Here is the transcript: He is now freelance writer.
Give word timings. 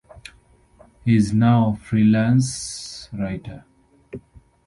He 1.05 1.15
is 1.15 1.31
now 1.31 1.73
freelance 1.79 3.07
writer. 3.13 3.65